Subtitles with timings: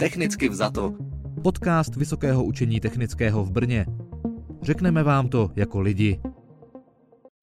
[0.00, 0.94] Technicky vzato.
[1.42, 3.86] Podcast Vysokého učení technického v Brně.
[4.62, 6.20] Řekneme vám to jako lidi.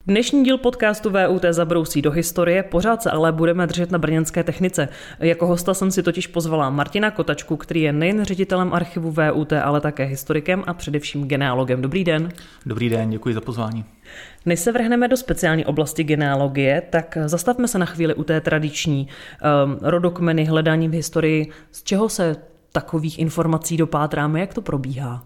[0.08, 4.90] Dnešní díl podcastu VUT zabrousí do historie, pořád se ale budeme držet na brněnské technice.
[5.20, 9.82] Jako hosta jsem si totiž pozvala Martina Kotačku, který je nejen ředitelem archivu VUT, ale
[9.82, 11.82] také historikem a především genealogem.
[11.82, 12.30] Dobrý den.
[12.66, 13.86] Dobrý den, děkuji za pozvání.
[14.46, 19.08] Než se vrhneme do speciální oblasti genealogie, tak zastavme se na chvíli u té tradiční
[19.66, 21.52] um, rodokmeny, hledání v historii.
[21.72, 22.36] Z čeho se
[22.72, 25.24] takových informací dopátráme, jak to probíhá?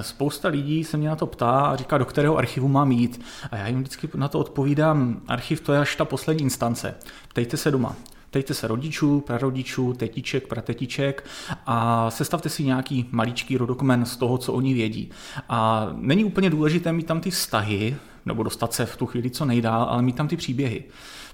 [0.00, 3.20] Spousta lidí se mě na to ptá a říká, do kterého archivu mám jít.
[3.50, 6.94] A já jim vždycky na to odpovídám, archiv to je až ta poslední instance.
[7.28, 7.96] Ptejte se doma.
[8.30, 11.24] Ptejte se rodičů, prarodičů, tetiček, pratetiček
[11.66, 15.10] a sestavte si nějaký maličký rodokmen z toho, co oni vědí.
[15.48, 19.44] A není úplně důležité mít tam ty vztahy, nebo dostat se v tu chvíli co
[19.44, 20.84] nejdál, ale mít tam ty příběhy.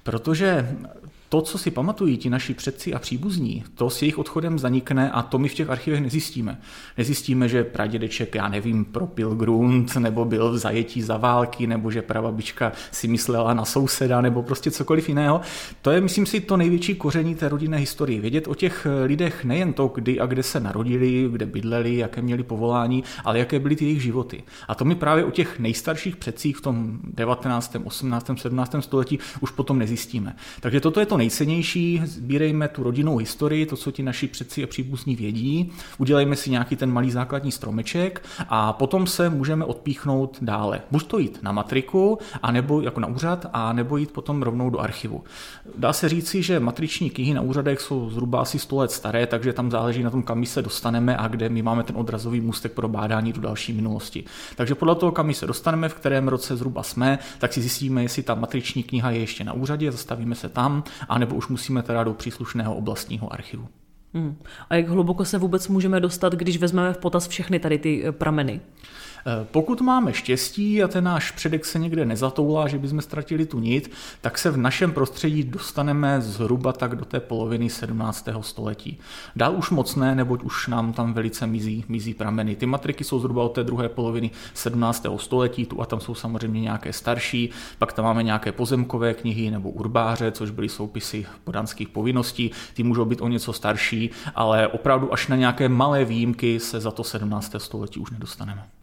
[0.03, 0.77] Protože
[1.35, 5.23] to, co si pamatují ti naši předci a příbuzní, to s jejich odchodem zanikne a
[5.23, 6.61] to my v těch archivech nezjistíme.
[6.99, 12.03] Nezjistíme, že pradědeček, já nevím, propil grunt, nebo byl v zajetí za války, nebo že
[12.03, 15.41] pravabička si myslela na souseda, nebo prostě cokoliv jiného.
[15.83, 18.21] To je, myslím si, to největší koření té rodinné historie.
[18.21, 22.43] Vědět o těch lidech nejen to, kdy a kde se narodili, kde bydleli, jaké měli
[22.43, 24.43] povolání, ale jaké byly ty jejich životy.
[24.69, 28.75] A to my právě o těch nejstarších předcích v tom 19., 18., 17.
[28.81, 30.37] století už potom nezjistíme.
[30.61, 34.67] Takže toto je to nejcennější, sbírejme tu rodinnou historii, to, co ti naši předci a
[34.67, 40.81] příbuzní vědí, udělejme si nějaký ten malý základní stromeček a potom se můžeme odpíchnout dále.
[40.91, 44.79] Buď to jít na matriku, anebo jako na úřad, a nebo jít potom rovnou do
[44.79, 45.25] archivu.
[45.77, 49.53] Dá se říci, že matriční knihy na úřadech jsou zhruba asi 100 let staré, takže
[49.53, 52.73] tam záleží na tom, kam my se dostaneme a kde my máme ten odrazový můstek
[52.73, 54.25] pro bádání do další minulosti.
[54.57, 58.03] Takže podle toho, kam my se dostaneme, v kterém roce zhruba jsme, tak si zjistíme,
[58.03, 62.05] jestli ta matriční kniha je ještě na úřadě, zastavíme se tam anebo už musíme teda
[62.05, 63.69] do příslušného oblastního archivu.
[64.15, 64.37] Hmm.
[64.71, 68.13] A jak hluboko se vůbec můžeme dostat, když vezmeme v potaz všechny tady ty eh,
[68.13, 68.61] prameny?
[69.45, 73.91] Pokud máme štěstí a ten náš předek se někde nezatoulá, že bychom ztratili tu nit,
[74.21, 78.29] tak se v našem prostředí dostaneme zhruba tak do té poloviny 17.
[78.41, 78.99] století.
[79.37, 82.57] Dál už moc ne, neboť už nám tam velice mizí, mizí prameny.
[82.57, 85.07] Ty matriky jsou zhruba od té druhé poloviny 17.
[85.17, 89.71] století, tu a tam jsou samozřejmě nějaké starší, pak tam máme nějaké pozemkové knihy nebo
[89.71, 95.29] urbáře, což byly soupisy podanských povinností, ty můžou být o něco starší, ale opravdu až
[95.29, 97.55] na nějaké malé výjimky se za to 17.
[97.59, 98.74] století už nedostaneme.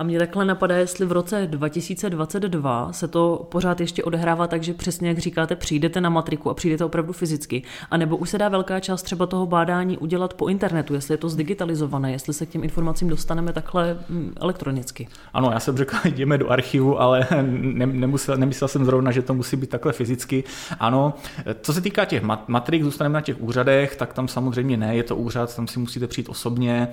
[0.00, 4.74] A mě takhle napadá, jestli v roce 2022 se to pořád ještě odehrává tak, že
[4.74, 8.48] přesně jak říkáte, přijdete na matriku a přijdete opravdu fyzicky, a nebo už se dá
[8.48, 12.48] velká část třeba toho bádání udělat po internetu, jestli je to zdigitalizované, jestli se k
[12.48, 15.08] těm informacím dostaneme takhle mm, elektronicky.
[15.32, 19.34] Ano, já jsem řekl, jdeme do archivu, ale ne, nemusel, nemyslel jsem zrovna, že to
[19.34, 20.44] musí být takhle fyzicky.
[20.78, 21.14] Ano,
[21.60, 25.16] co se týká těch matrik, zůstaneme na těch úřadech, tak tam samozřejmě ne, je to
[25.16, 26.88] úřad, tam si musíte přijít osobně,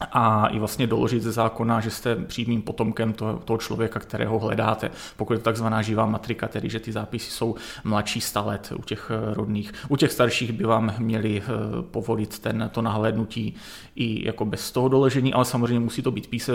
[0.00, 4.90] a i vlastně doložit ze zákona, že jste přímým potomkem toho, toho člověka, kterého hledáte.
[5.16, 8.82] Pokud je to takzvaná živá matrika, tedy že ty zápisy jsou mladší 100 let u
[8.82, 9.72] těch eh, rodných.
[9.88, 11.48] U těch starších by vám měli eh,
[11.82, 13.54] povolit ten, to nahlédnutí
[13.96, 16.52] i jako bez toho doložení, ale samozřejmě musí to být píse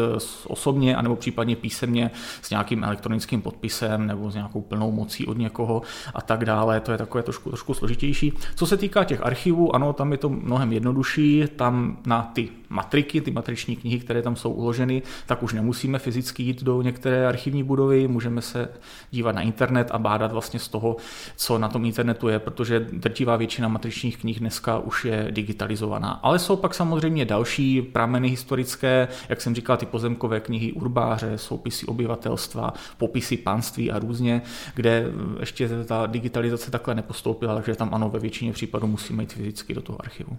[0.48, 2.12] osobně, anebo případně písemně
[2.42, 5.82] s nějakým elektronickým podpisem nebo s nějakou plnou mocí od někoho
[6.14, 6.80] a tak dále.
[6.80, 8.34] To je takové trošku, trošku složitější.
[8.56, 11.44] Co se týká těch archivů, ano, tam je to mnohem jednodušší.
[11.56, 16.44] Tam na ty matriky, ty matriční knihy, které tam jsou uloženy, tak už nemusíme fyzicky
[16.44, 18.70] jít do některé archivní budovy, můžeme se
[19.12, 20.98] dívat na internet a bádat vlastně z toho,
[21.36, 26.20] co na tom internetu je, protože drtivá většina matričních knih dneska už je digitalizovaná.
[26.24, 31.86] Ale jsou pak samozřejmě další prameny historické, jak jsem říkal, ty pozemkové knihy urbáře, soupisy
[31.86, 34.42] obyvatelstva, popisy panství a různě,
[34.76, 35.06] kde
[35.40, 39.82] ještě ta digitalizace takhle nepostoupila, takže tam ano, ve většině případů musíme jít fyzicky do
[39.82, 40.38] toho archivu.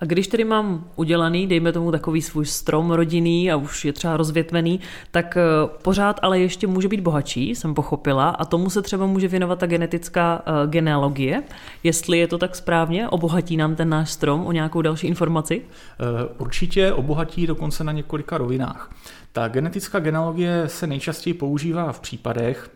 [0.00, 4.16] A když tedy mám udělaný, dejme tomu takový svůj strom rodinný a už je třeba
[4.16, 5.42] rozvětvený, tak eh,
[5.82, 9.66] pořád ale ještě může být bohatší, jsem pochopila, a tomu se třeba může věnovat ta
[9.66, 11.42] genetická uh, genealogie.
[11.82, 15.62] Jestli je to tak správně, obohatí nám ten náš strom o nějakou další informaci?
[15.62, 18.90] Eh, určitě obohatí dokonce na několika rovinách.
[19.32, 22.70] Ta genetická genealogie se nejčastěji používá v případech,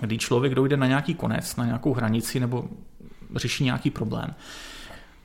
[0.00, 2.64] kdy člověk dojde na nějaký konec, na nějakou hranici nebo
[3.36, 4.34] řeší nějaký problém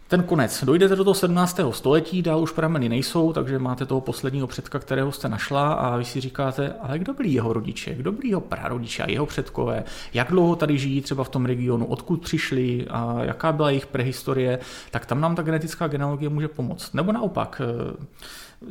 [0.07, 0.63] ten konec.
[0.63, 1.59] Dojdete do toho 17.
[1.71, 6.05] století, dál už prameny nejsou, takže máte toho posledního předka, kterého jste našla a vy
[6.05, 10.29] si říkáte, ale kdo byli jeho rodiče, kdo byli jeho prarodiče a jeho předkové, jak
[10.29, 14.59] dlouho tady žijí třeba v tom regionu, odkud přišli a jaká byla jejich prehistorie,
[14.91, 16.93] tak tam nám ta genetická genealogie může pomoct.
[16.93, 17.61] Nebo naopak,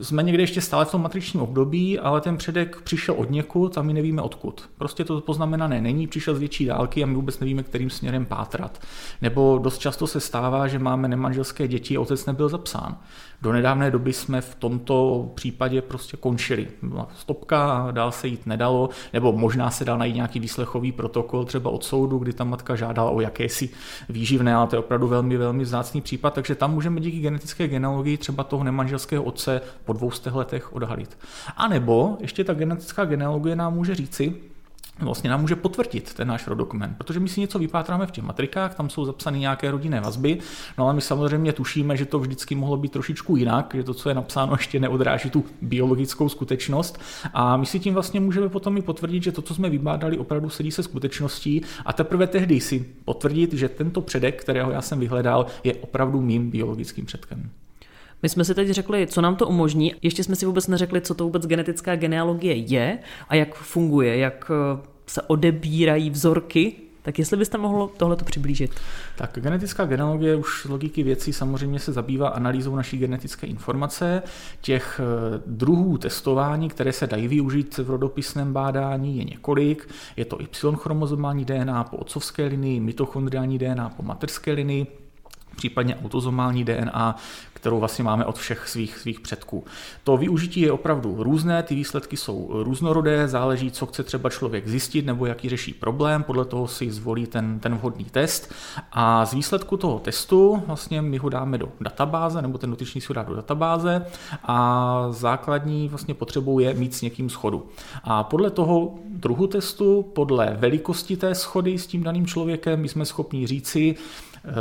[0.03, 3.83] jsme někde ještě stále v tom matričním období, ale ten předek přišel od někud a
[3.83, 4.71] my nevíme odkud.
[4.79, 8.79] Prostě to poznamenané není, přišel z větší dálky a my vůbec nevíme, kterým směrem pátrat.
[9.23, 12.97] Nebo dost často se stává, že máme nemanželské děti, otec nebyl zapsán.
[13.43, 16.69] Do nedávné doby jsme v tomto případě prostě končili.
[16.83, 21.71] Byla stopka, dál se jít nedalo, nebo možná se dal najít nějaký výslechový protokol třeba
[21.71, 23.71] od soudu, kdy ta matka žádala o jakési
[24.09, 28.17] výživné, ale to je opravdu velmi, velmi vzácný případ, takže tam můžeme díky genetické genealogii
[28.17, 31.19] třeba toho nemanželského otce po dvou letech odhalit.
[31.57, 34.35] A nebo ještě ta genetická genealogie nám může říci,
[34.99, 38.75] vlastně nám může potvrdit ten náš rodokument, protože my si něco vypátráme v těch matrikách,
[38.75, 40.39] tam jsou zapsány nějaké rodinné vazby,
[40.79, 44.09] no ale my samozřejmě tušíme, že to vždycky mohlo být trošičku jinak, že to, co
[44.09, 47.01] je napsáno, ještě neodráží tu biologickou skutečnost
[47.33, 50.51] a my si tím vlastně můžeme potom i potvrdit, že to, co jsme vybádali, opravdu
[50.51, 55.47] sedí se skutečností a teprve tehdy si potvrdit, že tento předek, kterého já jsem vyhledal,
[55.65, 57.51] je opravdu mým biologickým předkem.
[58.25, 61.15] My jsme si teď řekli, co nám to umožní, ještě jsme si vůbec neřekli, co
[61.15, 62.99] to vůbec genetická genealogie je
[63.29, 66.73] a jak funguje, jak eh, se odebírají vzorky
[67.03, 68.71] tak jestli byste mohlo tohleto přiblížit?
[69.17, 74.23] Tak genetická genealogie už z logiky věcí samozřejmě se zabývá analýzou naší genetické informace.
[74.61, 79.89] Těch eh, druhů testování, které se dají využít v rodopisném bádání, je několik.
[80.17, 84.87] Je to Y-chromozomální DNA po otcovské linii, mitochondriální DNA po materské linii,
[85.57, 87.17] případně autozomální DNA,
[87.65, 89.65] kterou vlastně máme od všech svých, svých předků.
[90.05, 95.07] To využití je opravdu různé, ty výsledky jsou různorodé, záleží, co chce třeba člověk zjistit
[95.07, 98.53] nebo jaký řeší problém, podle toho si zvolí ten, ten vhodný test
[98.93, 103.07] a z výsledku toho testu vlastně my ho dáme do databáze, nebo ten dotyčný si
[103.09, 104.07] ho dá do databáze
[104.43, 107.67] a základní vlastně potřebou je mít s někým schodu.
[108.03, 113.05] A podle toho druhu testu, podle velikosti té schody s tím daným člověkem, my jsme
[113.05, 113.97] schopni říci,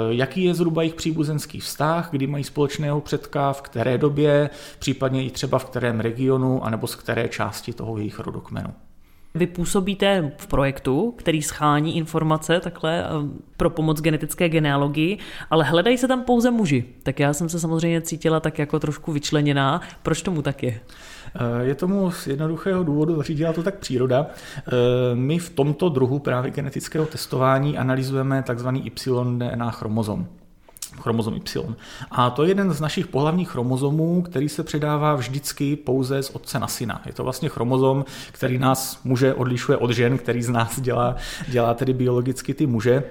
[0.09, 4.49] jaký je zhruba jejich příbuzenský vztah, kdy mají společného předka, v které době,
[4.79, 8.69] případně i třeba v kterém regionu, anebo z které části toho jejich rodokmenu.
[9.35, 13.07] Vy působíte v projektu, který schání informace takhle eh,
[13.57, 15.17] pro pomoc genetické genealogii,
[15.49, 16.85] ale hledají se tam pouze muži.
[17.03, 19.81] Tak já jsem se samozřejmě cítila tak jako trošku vyčleněná.
[20.03, 20.79] Proč tomu tak je?
[21.35, 24.25] Eh, je tomu z jednoduchého důvodu, řídila to tak příroda.
[24.57, 24.71] Eh,
[25.13, 28.67] my v tomto druhu právě genetického testování analyzujeme tzv.
[28.67, 30.27] Y-DNA chromozom
[31.01, 31.75] chromozom Y.
[32.11, 36.59] A to je jeden z našich pohlavních chromozomů, který se předává vždycky pouze z otce
[36.59, 37.01] na syna.
[37.05, 41.15] Je to vlastně chromozom, který nás muže odlišuje od žen, který z nás dělá,
[41.47, 43.03] dělá tedy biologicky ty muže.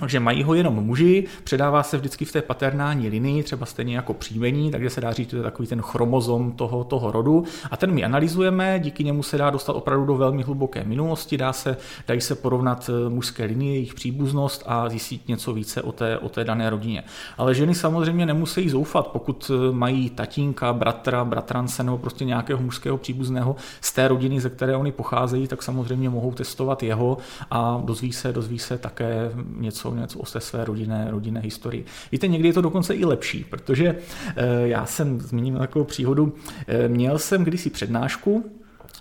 [0.00, 4.14] Takže mají ho jenom muži, předává se vždycky v té paternální linii, třeba stejně jako
[4.14, 7.44] příjmení, takže se dá říct, že to je takový ten chromozom toho, toho rodu.
[7.70, 11.52] A ten my analyzujeme, díky němu se dá dostat opravdu do velmi hluboké minulosti, dá
[11.52, 11.76] se,
[12.08, 16.28] dají se porovnat eh, mužské linie, jejich příbuznost a zjistit něco více o té, o
[16.28, 17.02] té dané rodině.
[17.38, 22.98] Ale ženy samozřejmě nemusí zoufat, pokud eh, mají tatínka, bratra, bratrance nebo prostě nějakého mužského
[22.98, 27.18] příbuzného z té rodiny, ze které oni pocházejí, tak samozřejmě mohou testovat jeho
[27.50, 31.84] a dozví se, dozví se také něco, něco o své rodinné, rodinné historii.
[32.12, 33.96] Víte, někdy je to dokonce i lepší, protože
[34.36, 36.34] eh, já jsem, zmíním takovou příhodu,
[36.66, 38.57] eh, měl jsem kdysi přednášku,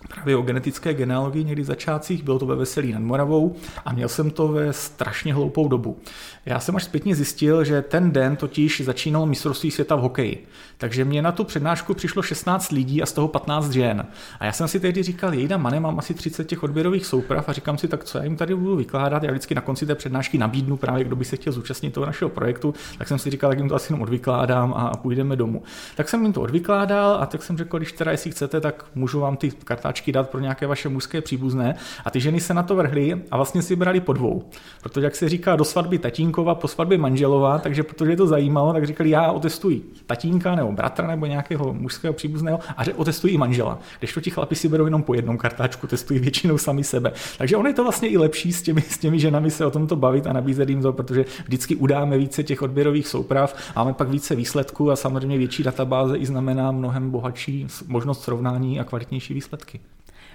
[0.07, 3.55] právě o genetické genealogii někdy začátcích, bylo to ve Veselí nad Moravou
[3.85, 5.97] a měl jsem to ve strašně hloupou dobu.
[6.45, 10.47] Já jsem až zpětně zjistil, že ten den totiž začínalo mistrovství světa v hokeji.
[10.77, 14.05] Takže mě na tu přednášku přišlo 16 lidí a z toho 15 žen.
[14.39, 17.53] A já jsem si tehdy říkal, jejda mane, mám asi 30 těch odběrových souprav a
[17.53, 19.23] říkám si, tak co já jim tady budu vykládat.
[19.23, 22.29] Já vždycky na konci té přednášky nabídnu právě, kdo by se chtěl zúčastnit toho našeho
[22.29, 25.63] projektu, tak jsem si říkal, jak jim to asi jenom odvykládám a půjdeme domů.
[25.95, 29.19] Tak jsem jim to odvykládal a tak jsem řekl, když teda jestli chcete, tak můžu
[29.19, 31.75] vám ty kartáčky dát pro nějaké vaše mužské příbuzné.
[32.05, 34.43] A ty ženy se na to vrhly a vlastně si brali po dvou.
[34.81, 38.73] Protože jak se říká, do svatby tatínkova, po svatbě manželova, takže protože je to zajímalo,
[38.73, 43.37] tak říkali, já otestuji tatínka nebo bratra nebo nějakého mužského příbuzného a že otestují i
[43.37, 43.79] manžela.
[43.99, 47.13] Když to ti chlapi si berou jenom po jednom kartáčku, testují většinou sami sebe.
[47.37, 49.95] Takže ono je to vlastně i lepší s těmi, s těmi ženami se o tomto
[49.95, 54.35] bavit a nabízet jim to, protože vždycky udáme více těch odběrových souprav, máme pak více
[54.35, 59.79] výsledků a samozřejmě větší databáze i znamená mnohem bohatší možnost srovnání a kvalitnější výsledky.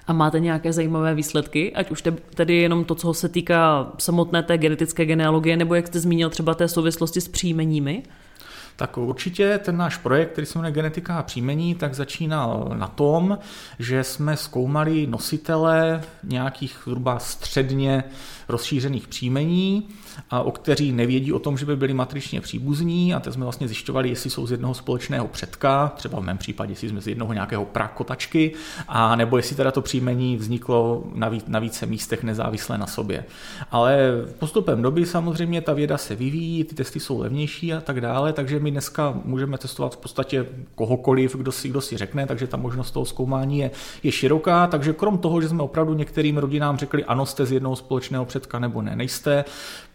[0.06, 2.02] A máte nějaké zajímavé výsledky, ať už
[2.34, 6.54] tedy jenom to, co se týká samotné té genetické genealogie, nebo jak jste zmínil třeba
[6.54, 8.02] té souvislosti s příjmeními?
[8.76, 13.38] Tak určitě ten náš projekt, který se jmenuje Genetika a příjmení, tak začínal na tom,
[13.78, 18.04] že jsme zkoumali nositele nějakých zhruba středně
[18.48, 19.88] rozšířených příjmení,
[20.30, 23.68] a o kteří nevědí o tom, že by byli matričně příbuzní a teď jsme vlastně
[23.68, 27.32] zjišťovali, jestli jsou z jednoho společného předka, třeba v mém případě, jestli jsme z jednoho
[27.32, 28.52] nějakého prakotačky,
[28.88, 33.24] a nebo jestli teda to příjmení vzniklo na, ví, na více místech nezávisle na sobě.
[33.70, 33.98] Ale
[34.38, 38.58] postupem doby samozřejmě ta věda se vyvíjí, ty testy jsou levnější a tak dále, takže
[38.58, 42.90] my dneska můžeme testovat v podstatě kohokoliv, kdo si, kdo si řekne, takže ta možnost
[42.90, 43.70] toho zkoumání je,
[44.02, 44.66] je široká.
[44.66, 48.58] Takže krom toho, že jsme opravdu některým rodinám řekli, ano, jste z jednoho společného předka
[48.58, 49.44] nebo ne, nejste,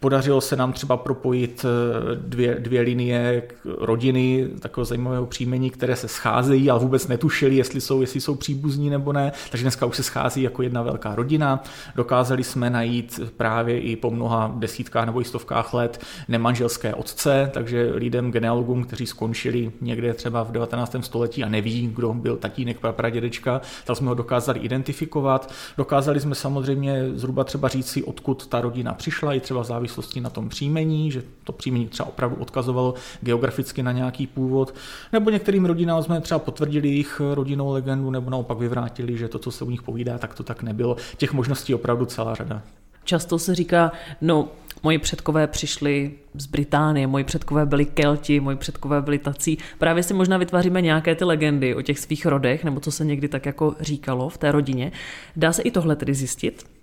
[0.00, 6.08] podařilo se nám třeba propojit eh, dvě, dvě linie rodiny takového zajímavého příjmení, které se
[6.08, 9.32] scházejí, ale vůbec netušili, jestli jsou, jestli jsou příbuzní nebo ne.
[9.50, 11.62] Takže dneska už se schází jako jedna velká rodina.
[11.96, 17.90] Dokázali jsme najít právě i po mnoha desítkách nebo i stovkách let nemanželské otce, takže
[17.94, 20.96] lidem genealogům, kteří skončili někde třeba v 19.
[21.00, 25.52] století a neví, kdo byl tatínek, pradědečka, tak jsme ho dokázali identifikovat.
[25.76, 30.20] Dokázali jsme samozřejmě zhruba třeba říct si, odkud ta rodina přišla, i třeba v závislosti
[30.20, 34.74] na tom příjmení, že to příjmení třeba opravdu odkazovalo geograficky na nějaký původ,
[35.12, 39.50] nebo některým rodinám jsme třeba potvrdili jejich rodinnou legendu, nebo naopak vyvrátili, že to, co
[39.50, 40.96] se u nich povídá, tak to tak nebylo.
[41.16, 42.62] Těch možností opravdu celá řada.
[43.04, 44.48] Často se říká, no,
[44.82, 49.58] moji předkové přišli z Británie, moji předkové byli Kelti, moji předkové byli tací.
[49.78, 53.28] Právě si možná vytváříme nějaké ty legendy o těch svých rodech, nebo co se někdy
[53.28, 54.92] tak jako říkalo v té rodině.
[55.36, 56.77] Dá se i tohle tedy zjistit?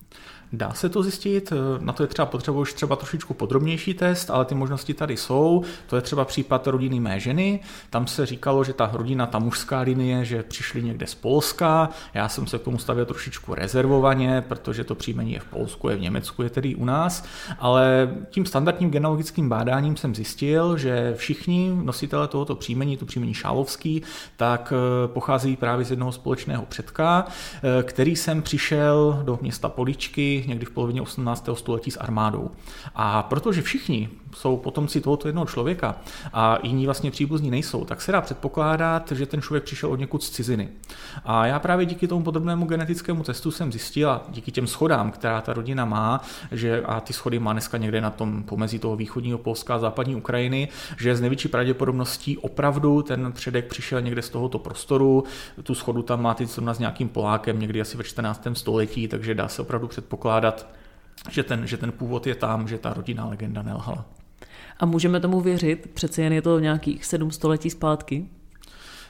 [0.53, 4.45] Dá se to zjistit, na to je třeba potřeba už třeba trošičku podrobnější test, ale
[4.45, 5.63] ty možnosti tady jsou.
[5.87, 7.59] To je třeba případ rodiny mé ženy.
[7.89, 11.89] Tam se říkalo, že ta rodina, ta mužská linie, že přišli někde z Polska.
[12.13, 15.95] Já jsem se k tomu stavěl trošičku rezervovaně, protože to příjmení je v Polsku, je
[15.95, 17.25] v Německu, je tedy u nás.
[17.59, 24.01] Ale tím standardním genealogickým bádáním jsem zjistil, že všichni nositele tohoto příjmení, to příjmení Šálovský,
[24.37, 30.34] tak eh, pocházejí právě z jednoho společného předka, eh, který jsem přišel do města Poličky
[30.47, 31.49] někdy v polovině 18.
[31.53, 32.51] století s armádou.
[32.95, 35.95] A protože všichni jsou potomci tohoto jednoho člověka
[36.33, 40.23] a jiní vlastně příbuzní nejsou, tak se dá předpokládat, že ten člověk přišel od někud
[40.23, 40.69] z ciziny.
[41.25, 45.41] A já právě díky tomu podrobnému genetickému testu jsem zjistil a díky těm schodám, která
[45.41, 49.37] ta rodina má, že a ty schody má dneska někde na tom pomezí toho východního
[49.37, 54.59] Polska a západní Ukrajiny, že z největší pravděpodobností opravdu ten předek přišel někde z tohoto
[54.59, 55.23] prostoru.
[55.63, 58.47] Tu schodu tam má teď s nějakým Polákem někdy asi ve 14.
[58.53, 60.67] století, takže dá se opravdu předpokládat,
[61.29, 64.05] že ten, že ten původ je tam, že ta rodinná legenda nelhala.
[64.79, 65.89] A můžeme tomu věřit?
[65.93, 68.25] Přece jen je to nějakých sedm století zpátky?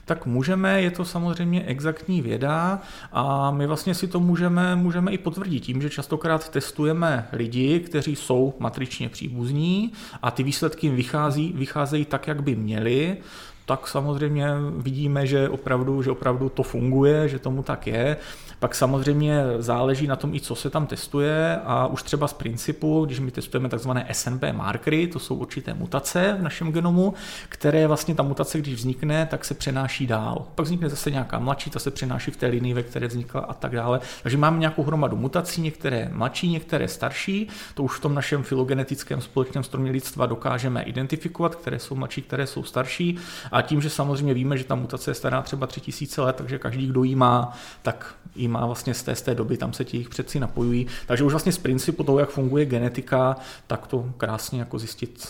[0.06, 2.82] tak můžeme, je to samozřejmě exaktní věda
[3.12, 8.16] a my vlastně si to můžeme, můžeme i potvrdit tím, že častokrát testujeme lidi, kteří
[8.16, 9.92] jsou matričně příbuzní
[10.22, 13.18] a ty výsledky vychází, vycházejí tak, jak by měli
[13.66, 18.18] tak samozřejmě vidíme, že opravdu, že opravdu to funguje, že tomu tak je.
[18.60, 23.06] Pak samozřejmě záleží na tom i, co se tam testuje a už třeba z principu,
[23.06, 27.14] když my testujeme takzvané SNP markery, to jsou určité mutace v našem genomu,
[27.50, 30.46] které vlastně ta mutace, když vznikne, tak se přenáší dál.
[30.56, 33.54] Pak vznikne zase nějaká mladší, ta se přenáší v té linii, ve které vznikla a
[33.54, 34.00] tak dále.
[34.24, 37.48] Takže máme nějakou hromadu mutací, některé mladší, některé starší.
[37.74, 42.48] To už v tom našem filogenetickém společném stromě lidstva dokážeme identifikovat, které jsou mladší, které
[42.48, 43.18] jsou starší.
[43.52, 46.88] A tím, že samozřejmě víme, že ta mutace je stará třeba 3000 let, takže každý,
[46.88, 49.98] kdo ji má, tak ji má vlastně z té, z té doby, tam se ti
[49.98, 50.88] jich předci napojují.
[51.08, 53.36] Takže už vlastně z principu toho, jak funguje genetika,
[53.68, 55.30] tak to krásně jako zjistit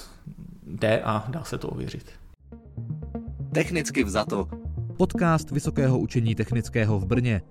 [0.68, 2.10] jde a dá se to ověřit.
[3.54, 4.48] Technicky vzato.
[4.98, 7.42] Podcast Vysokého učení technického v Brně.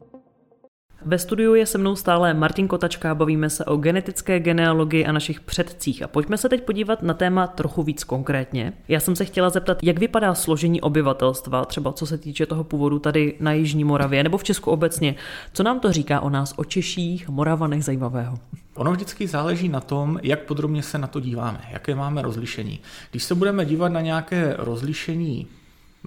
[1.07, 5.41] Ve studiu je se mnou stále Martin Kotačka, bavíme se o genetické genealogii a našich
[5.41, 8.73] předcích a pojďme se teď podívat na téma trochu víc konkrétně.
[8.89, 12.99] Já jsem se chtěla zeptat, jak vypadá složení obyvatelstva, třeba co se týče toho původu
[12.99, 15.15] tady na Jižní Moravě nebo v Česku obecně.
[15.53, 18.39] Co nám to říká o nás, o Češích, Moravanech zajímavého?
[18.75, 22.81] Ono vždycky záleží na tom, jak podrobně se na to díváme, jaké máme rozlišení.
[23.11, 25.47] Když se budeme dívat na nějaké rozlišení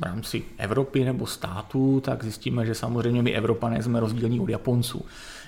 [0.02, 5.06] v rámci Evropy nebo států, tak zjistíme, že samozřejmě my Evropané jsme rozdílní od Japonců.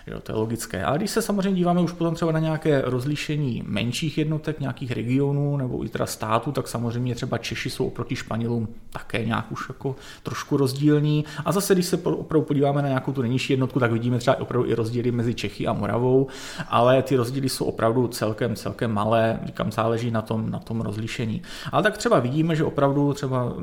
[0.07, 0.85] Jo, to je logické.
[0.85, 5.57] A když se samozřejmě díváme už potom třeba na nějaké rozlišení menších jednotek, nějakých regionů
[5.57, 9.95] nebo i teda států, tak samozřejmě třeba Češi jsou oproti Španělům také nějak už jako
[10.23, 11.25] trošku rozdílní.
[11.45, 14.69] A zase, když se opravdu podíváme na nějakou tu nejnižší jednotku, tak vidíme třeba opravdu
[14.69, 16.27] i rozdíly mezi Čechy a Moravou,
[16.67, 21.41] ale ty rozdíly jsou opravdu celkem, celkem malé, říkám, záleží na tom, na tom rozlišení.
[21.71, 23.53] Ale tak třeba vidíme, že opravdu třeba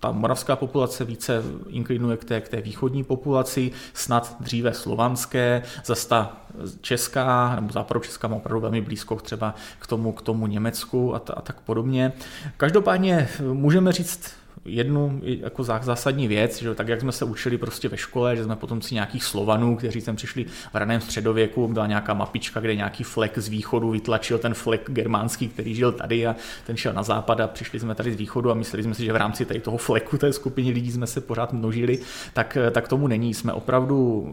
[0.00, 6.08] ta moravská populace více inklinuje k té, k té východní populaci, snad dříve slovanské, zase
[6.08, 6.36] ta
[6.80, 11.32] česká nebo západočeská má opravdu velmi blízko třeba k tomu, k tomu Německu a, t-
[11.32, 12.12] a tak podobně.
[12.56, 14.32] Každopádně můžeme říct
[14.66, 18.56] jednu jako zásadní věc, že tak jak jsme se učili prostě ve škole, že jsme
[18.56, 23.04] potom si nějakých Slovanů, kteří sem přišli v raném středověku, byla nějaká mapička, kde nějaký
[23.04, 27.40] flek z východu vytlačil ten flek germánský, který žil tady a ten šel na západ
[27.40, 29.76] a přišli jsme tady z východu a mysleli jsme si, že v rámci tady toho
[29.76, 31.98] fleku té skupiny lidí jsme se pořád množili,
[32.32, 33.34] tak, tak tomu není.
[33.34, 34.28] Jsme opravdu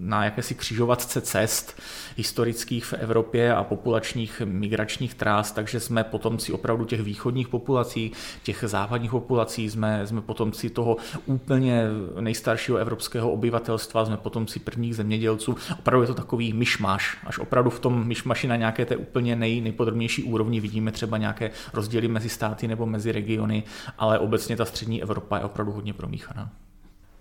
[0.00, 1.80] na jakési křižovatce cest
[2.16, 8.12] historických v Evropě a populačních migračních trás, takže jsme potomci opravdu těch východních populací,
[8.42, 11.82] těch západních populací, jsme, jsme potomci toho úplně
[12.20, 15.56] nejstaršího evropského obyvatelstva, jsme potomci prvních zemědělců.
[15.78, 19.60] Opravdu je to takový myšmaš, až opravdu v tom myšmaši na nějaké té úplně nej,
[19.60, 23.62] nejpodrobnější úrovni vidíme třeba nějaké rozdíly mezi státy nebo mezi regiony,
[23.98, 26.50] ale obecně ta střední Evropa je opravdu hodně promíchaná.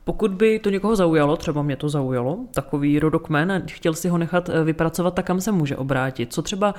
[0.08, 4.18] Pokud by to někoho zaujalo, třeba mě to zaujalo, takový rodokmen a chtěl si ho
[4.18, 6.34] nechat eh, vypracovat, tak kam se může obrátit?
[6.34, 6.76] Co třeba,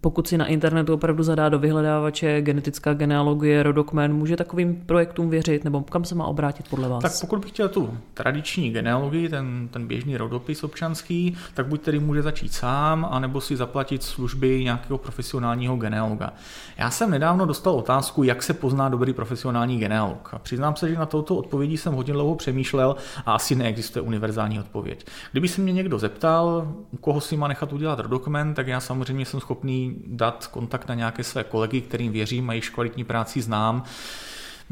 [0.00, 5.64] pokud si na internetu opravdu zadá do vyhledávače genetická genealogie, rodokmen, může takovým projektům věřit,
[5.64, 7.02] nebo kam se má obrátit podle vás?
[7.02, 11.98] Tak pokud bych chtěl tu tradiční genealogii, ten, ten běžný rodopis občanský, tak buď tedy
[11.98, 16.32] může začít sám, anebo si zaplatit služby nějakého profesionálního genealoga.
[16.78, 20.30] Já jsem nedávno dostal otázku, jak se pozná dobrý profesionální genealog.
[20.32, 22.96] A přiznám se, že na touto odpovědi jsem hodně dlouho přemýšlel přemýšlel
[23.26, 25.06] a asi neexistuje univerzální odpověď.
[25.32, 29.24] Kdyby se mě někdo zeptal, u koho si má nechat udělat dokument, tak já samozřejmě
[29.24, 33.84] jsem schopný dát kontakt na nějaké své kolegy, kterým věřím jejich kvalitní práci znám.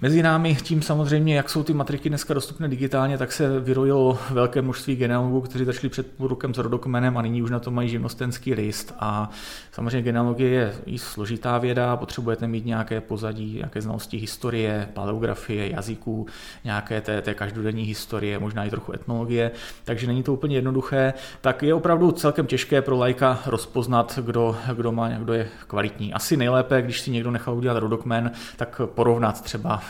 [0.01, 4.63] Mezi námi tím samozřejmě, jak jsou ty matriky dneska dostupné digitálně, tak se vyrojilo velké
[4.63, 7.89] množství genealogů, kteří začali před půl rokem s rodokmenem a nyní už na to mají
[7.89, 8.95] živnostenský list.
[9.01, 9.31] A
[9.73, 16.27] samozřejmě genealogie je i složitá věda, potřebujete mít nějaké pozadí, nějaké znalosti historie, paleografie, jazyků,
[16.65, 19.51] nějaké té, té každodenní historie, možná i trochu etnologie,
[19.85, 21.15] takže není to úplně jednoduché.
[21.41, 26.13] Tak je opravdu celkem těžké pro lajka rozpoznat, kdo, kdo, má, kdo je kvalitní.
[26.15, 29.84] Asi nejlépe, když si někdo nechal udělat rodokmen, tak porovnat třeba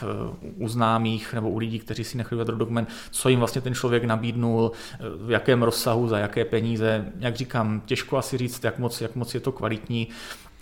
[0.57, 4.73] u známých nebo u lidí, kteří si nechali dokument, co jim vlastně ten člověk nabídnul,
[5.27, 7.13] v jakém rozsahu, za jaké peníze.
[7.19, 10.09] Jak říkám, těžko asi říct, jak moc, jak moc je to kvalitní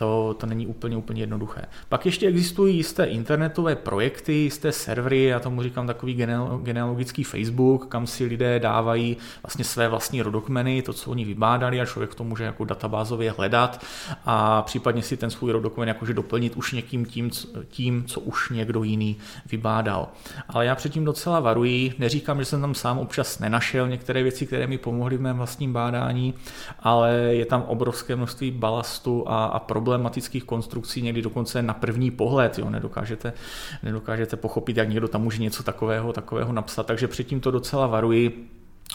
[0.02, 1.62] to, to není úplně, úplně jednoduché.
[1.88, 6.14] Pak ještě existují jisté internetové projekty, jisté servery, já tomu říkám takový
[6.62, 11.86] genealogický Facebook, kam si lidé dávají vlastně své vlastní rodokmeny, to, co oni vybádali a
[11.86, 13.84] člověk to může jako databázově hledat
[14.24, 17.30] a případně si ten svůj rodokmen jakože doplnit už někým tím,
[17.68, 19.16] tím, co už někdo jiný
[19.50, 20.08] vybádal.
[20.48, 24.66] Ale já předtím docela varuji, neříkám, že jsem tam sám občas nenašel některé věci, které
[24.66, 26.34] mi pomohly v mém vlastním bádání,
[26.80, 32.10] ale je tam obrovské množství balastu a, a problémů problematických konstrukcí někdy dokonce na první
[32.10, 32.58] pohled.
[32.58, 33.32] Jo, nedokážete,
[33.82, 38.48] nedokážete pochopit, jak někdo tam může něco takového, takového napsat, takže předtím to docela varuji.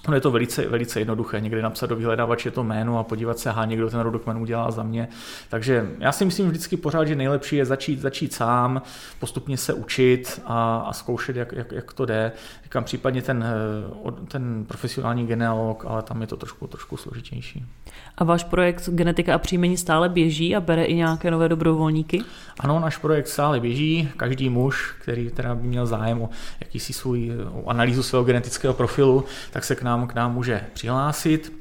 [0.08, 3.50] Ono je to velice, velice jednoduché, někde napsat do vyhledávače to jméno a podívat se,
[3.50, 5.08] aha, někdo ten rodokmen udělá za mě.
[5.50, 8.82] Takže já si myslím vždycky pořád, že nejlepší je začít, začít sám,
[9.20, 12.32] postupně se učit a, a zkoušet, jak, jak, jak, to jde.
[12.64, 13.46] Říkám případně ten,
[14.08, 17.66] eh, ten profesionální genealog, ale tam je to trošku, trošku složitější.
[18.18, 22.24] A váš projekt Genetika a příjmení stále běží a bere i nějaké nové dobrovolníky?
[22.60, 24.10] Ano, náš projekt stále běží.
[24.18, 26.30] Každý muž, který teda by měl zájem o
[26.60, 31.54] jakýsi svůj o analýzu svého genetického profilu, tak se k nám, k nám může přihlásit.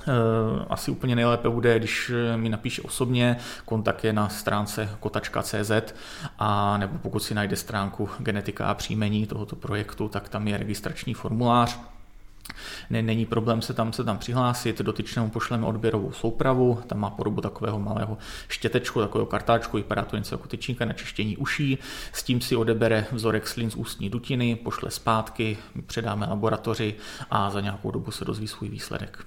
[0.00, 5.94] Eh, asi úplně nejlépe bude, když mi napíše osobně, kontakt je na stránce kotačka.cz
[6.38, 11.14] a nebo pokud si najde stránku genetika a příjmení tohoto projektu, tak tam je registrační
[11.14, 11.78] formulář,
[12.90, 17.78] Není problém se tam, se tam přihlásit, dotyčnému pošleme odběrovou soupravu, tam má podobu takového
[17.78, 21.78] malého štětečku, takového kartáčku, vypadá to něco jako tyčinka na čištění uší,
[22.12, 26.94] s tím si odebere vzorek slin z ústní dutiny, pošle zpátky, předáme laboratoři
[27.30, 29.26] a za nějakou dobu se dozví svůj výsledek.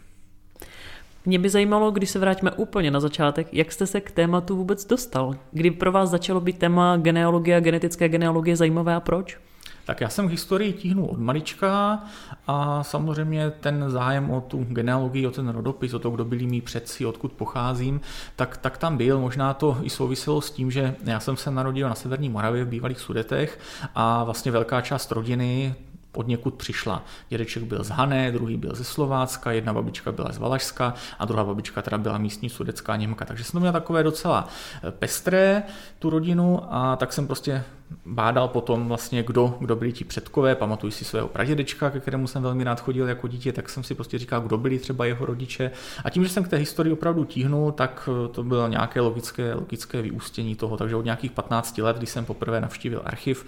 [1.26, 4.86] Mě by zajímalo, když se vrátíme úplně na začátek, jak jste se k tématu vůbec
[4.86, 5.36] dostal?
[5.52, 9.38] Kdy pro vás začalo být téma genealogie a genetické genealogie zajímavé a proč?
[9.86, 12.04] Tak já jsem historii tíhnul od malička
[12.48, 16.62] a samozřejmě ten zájem o tu genealogii, o ten rodopis, o to, kdo byli mý
[16.62, 18.02] předci, odkud pocházím,
[18.36, 19.20] tak, tak tam byl.
[19.20, 22.68] Možná to i souviselo s tím, že já jsem se narodil na Severní Moravě v
[22.68, 23.60] bývalých Sudetech
[23.96, 25.76] a vlastně velká část rodiny
[26.18, 27.04] od někud přišla.
[27.30, 31.44] Dědeček byl z Hané, druhý byl ze Slovácka, jedna babička byla z Valašska a druhá
[31.44, 33.26] babička teda byla místní sudecká Němka.
[33.26, 34.48] Takže jsem to měl takové docela
[34.84, 35.64] eh, pestré,
[36.00, 37.64] tu rodinu, a tak jsem prostě
[38.06, 42.44] bádal potom vlastně, kdo, kdo byli ti předkové, pamatuju si svého pradědečka, ke kterému jsem
[42.44, 45.72] velmi rád chodil jako dítě, tak jsem si prostě říkal, kdo byli třeba jeho rodiče.
[46.04, 49.54] A tím, že jsem k té historii opravdu tíhnul, tak eh, to bylo nějaké logické,
[49.54, 50.78] logické vyústění toho.
[50.78, 53.46] Takže od nějakých 15 let, když jsem poprvé navštívil archiv,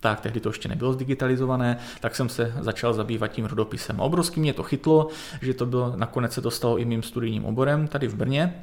[0.00, 4.00] tak tehdy to ještě nebylo zdigitalizované, tak jsem se začal zabývat tím rodopisem.
[4.00, 5.08] A obrovsky mě to chytlo,
[5.42, 8.54] že to bylo, nakonec se dostalo i mým studijním oborem tady v Brně,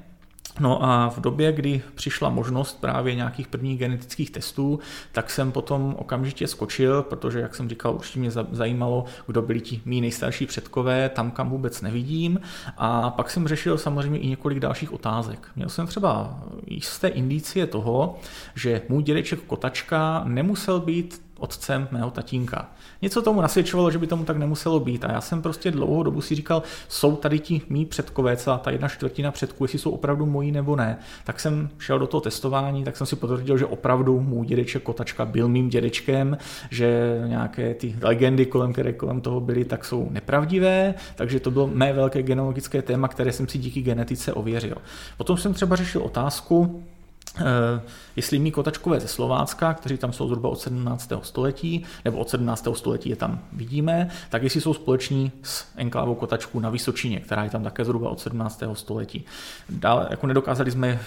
[0.59, 4.79] No a v době, kdy přišla možnost právě nějakých prvních genetických testů,
[5.11, 9.81] tak jsem potom okamžitě skočil, protože, jak jsem říkal, určitě mě zajímalo, kdo byli ti
[9.85, 12.39] mý nejstarší předkové, tam, kam vůbec nevidím.
[12.77, 15.47] A pak jsem řešil samozřejmě i několik dalších otázek.
[15.55, 18.19] Měl jsem třeba jisté indicie toho,
[18.55, 22.71] že můj dědeček Kotačka nemusel být otcem mého tatínka.
[23.01, 25.05] Něco tomu nasvědčovalo, že by tomu tak nemuselo být.
[25.05, 28.71] A já jsem prostě dlouhou dobu si říkal, jsou tady ti mý předkové, celá ta
[28.71, 30.97] jedna čtvrtina předků, jestli jsou opravdu moji nebo ne.
[31.23, 35.25] Tak jsem šel do toho testování, tak jsem si potvrdil, že opravdu můj dědeček Kotačka
[35.25, 36.37] byl mým dědečkem,
[36.71, 41.67] že nějaké ty legendy, kolem které kolem toho byly, tak jsou nepravdivé, takže to bylo
[41.67, 44.75] mé velké genealogické téma, které jsem si díky genetice ověřil.
[45.17, 46.83] Potom jsem třeba řešil otázku,
[47.39, 47.81] Eh,
[48.17, 51.11] jestli mý kotačkové ze Slovácka, kteří tam jsou zhruba od 17.
[51.21, 52.67] století, nebo od 17.
[52.73, 57.49] století je tam vidíme, tak jestli jsou společní s enklávou kotačků na Vysočině, která je
[57.49, 58.63] tam také zhruba od 17.
[58.73, 59.25] století.
[59.69, 60.99] Dále jako nedokázali jsme eh,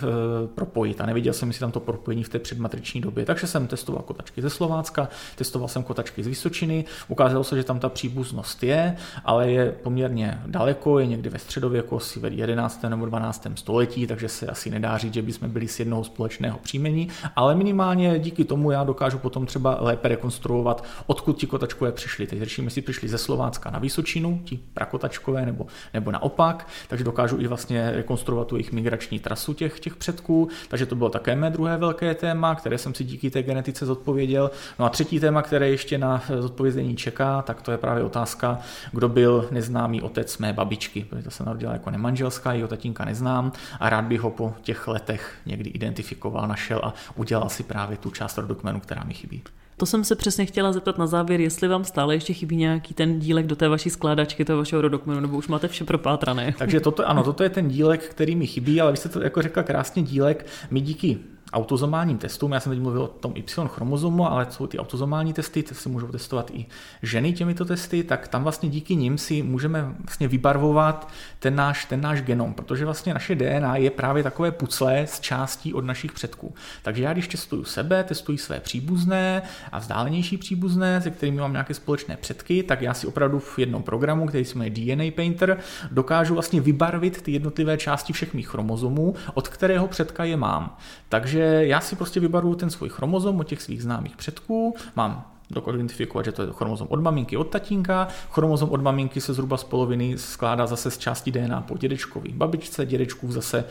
[0.55, 4.03] propojit a neviděl jsem, jestli tam to propojení v té předmatriční době, takže jsem testoval
[4.03, 8.97] kotačky ze Slovácka, testoval jsem kotačky z Vysočiny, ukázalo se, že tam ta příbuznost je,
[9.25, 12.83] ale je poměrně daleko, je někdy ve středověku, asi ve 11.
[12.89, 13.47] nebo 12.
[13.55, 17.00] století, takže se asi nedá říct, že bychom byli s jednoho společného příjmení,
[17.37, 22.27] ale minimálně díky tomu já dokážu potom třeba lépe rekonstruovat, odkud ti kotačkové přišli.
[22.27, 27.37] Teď řešíme, jestli přišli ze Slovácka na Vysočinu, ti prakotačkové, nebo, nebo naopak, takže dokážu
[27.41, 31.51] i vlastně rekonstruovat tu jejich migrační trasu těch, těch předků, takže to bylo také mé
[31.51, 34.51] druhé velké téma, které jsem si díky té genetice zodpověděl.
[34.79, 38.59] No a třetí téma, které ještě na zodpovězení čeká, tak to je právě otázka,
[38.93, 43.53] kdo byl neznámý otec mé babičky, protože to se narodila jako nemanželská, jeho tatínka neznám
[43.81, 47.97] a rád bych ho po těch letech někdy identifikoval identifikoval, našel a udělal si právě
[47.97, 49.43] tu část rodokmenu, která mi chybí.
[49.77, 53.19] To jsem se přesně chtěla zeptat na závěr, jestli vám stále ještě chybí nějaký ten
[53.19, 56.55] dílek do té vaší skládačky, toho vašeho rodokmenu, nebo už máte vše propátrané.
[56.59, 59.43] Takže toto, ano, toto je ten dílek, který mi chybí, ale vy jste to jako
[59.43, 60.47] řekla krásně dílek.
[60.71, 61.19] My díky
[61.53, 65.63] autozomálním testům, já jsem teď mluvil o tom Y chromozomu, ale jsou ty autozomální testy,
[65.63, 66.67] ty se můžou testovat i
[67.03, 71.09] ženy těmito testy, tak tam vlastně díky nim si můžeme vlastně vybarvovat
[71.39, 75.75] ten náš, ten náš genom, protože vlastně naše DNA je právě takové pucle z částí
[75.75, 76.55] od našich předků.
[76.83, 81.75] Takže já když testuju sebe, testuji své příbuzné a vzdálenější příbuzné, se kterými mám nějaké
[81.75, 85.59] společné předky, tak já si opravdu v jednom programu, který se jmenuje DNA Painter,
[85.91, 90.77] dokážu vlastně vybarvit ty jednotlivé části všech mých chromozomů, od kterého předka je mám.
[91.09, 95.25] Takže takže já si prostě vybaruju ten svůj chromozom od těch svých známých předků, mám
[95.51, 98.09] dokážu identifikovat, že to je chromozom od maminky, od tatínka.
[98.31, 102.87] Chromozom od maminky se zhruba z poloviny skládá zase z části DNA po dědečkovi babičce,
[102.87, 103.65] dědečků zase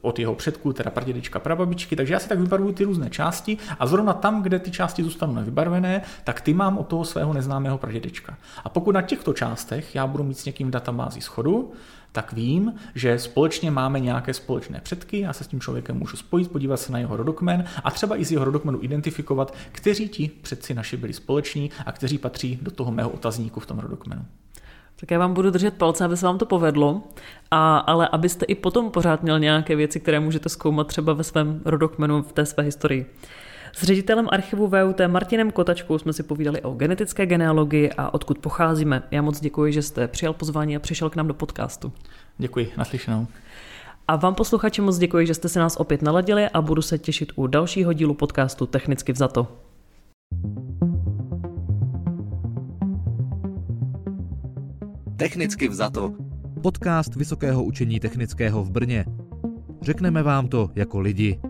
[0.00, 1.96] od jeho předků, teda pradědečka, prababičky.
[1.96, 5.34] Takže já si tak vybaruju ty různé části a zrovna tam, kde ty části zůstanou
[5.34, 8.36] nevybarvené, tak ty mám od toho svého neznámého pradědečka.
[8.64, 11.72] A pokud na těchto částech já budu mít s někým v databázi schodu,
[12.14, 16.50] tak vím, že společně máme nějaké společné předky, já se s tím člověkem můžu spojit,
[16.50, 20.74] podívat se na jeho rodokmen a třeba i z jeho rodokmenu identifikovat, kteří ti předci
[20.74, 24.24] naši byli společní a kteří patří do toho mého otazníku v tom rodokmenu.
[24.96, 27.02] Tak já vám budu držet palce, aby se vám to povedlo,
[27.50, 31.60] a, ale abyste i potom pořád měl nějaké věci, které můžete zkoumat třeba ve svém
[31.64, 33.14] rodokmenu v té své historii.
[33.76, 39.02] S ředitelem archivu VUT Martinem Kotačkou jsme si povídali o genetické genealogii a odkud pocházíme.
[39.10, 41.92] Já moc děkuji, že jste přijal pozvání a přišel k nám do podcastu.
[42.38, 43.26] Děkuji, naslyšenou.
[44.08, 47.32] A vám posluchači moc děkuji, že jste se nás opět naladili a budu se těšit
[47.36, 49.48] u dalšího dílu podcastu Technicky vzato.
[55.16, 56.12] Technicky vzato.
[56.62, 59.04] Podcast Vysokého učení technického v Brně.
[59.82, 61.40] Řekneme vám to jako lidi.